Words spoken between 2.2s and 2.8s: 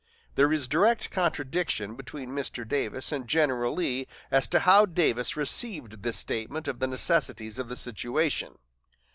Mr.